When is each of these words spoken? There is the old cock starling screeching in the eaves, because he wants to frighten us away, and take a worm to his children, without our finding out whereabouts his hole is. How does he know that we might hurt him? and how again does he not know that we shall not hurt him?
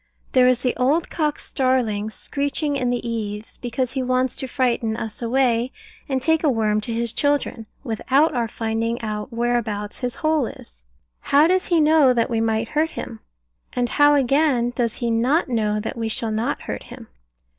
There 0.31 0.47
is 0.47 0.63
the 0.63 0.75
old 0.77 1.11
cock 1.11 1.37
starling 1.37 2.09
screeching 2.09 2.75
in 2.75 2.89
the 2.89 3.07
eaves, 3.07 3.57
because 3.59 3.91
he 3.91 4.01
wants 4.01 4.33
to 4.37 4.47
frighten 4.47 4.97
us 4.97 5.21
away, 5.21 5.71
and 6.09 6.19
take 6.19 6.43
a 6.43 6.49
worm 6.49 6.81
to 6.81 6.91
his 6.91 7.13
children, 7.13 7.67
without 7.83 8.33
our 8.33 8.47
finding 8.47 8.99
out 9.03 9.31
whereabouts 9.31 9.99
his 9.99 10.15
hole 10.15 10.47
is. 10.47 10.83
How 11.19 11.45
does 11.45 11.67
he 11.67 11.79
know 11.79 12.13
that 12.15 12.31
we 12.31 12.41
might 12.41 12.69
hurt 12.69 12.89
him? 12.89 13.19
and 13.73 13.89
how 13.89 14.15
again 14.15 14.71
does 14.75 14.95
he 14.95 15.11
not 15.11 15.49
know 15.49 15.79
that 15.79 15.95
we 15.95 16.09
shall 16.09 16.31
not 16.31 16.63
hurt 16.63 16.81
him? 16.81 17.07